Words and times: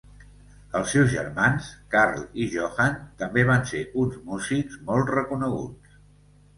Els 0.79 0.87
seus 0.95 1.11
germans 1.11 1.67
Karl 1.97 2.25
i 2.45 2.49
Johann 2.55 2.97
també 3.23 3.47
van 3.53 3.71
ser 3.75 3.85
uns 4.07 4.19
músics 4.33 4.85
molt 4.93 5.17
reconeguts. 5.21 5.99